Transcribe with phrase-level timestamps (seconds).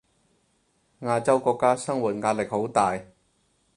[1.01, 2.99] 亞洲國家生活壓力好大